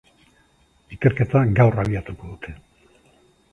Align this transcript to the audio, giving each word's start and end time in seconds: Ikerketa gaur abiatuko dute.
Ikerketa 0.95 1.43
gaur 1.61 1.79
abiatuko 1.85 2.33
dute. 2.33 2.57